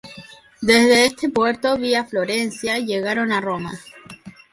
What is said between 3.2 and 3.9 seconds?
a Roma.